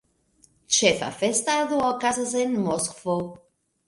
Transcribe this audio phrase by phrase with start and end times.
[0.77, 3.19] Ĉefa festado okazas en Moskvo.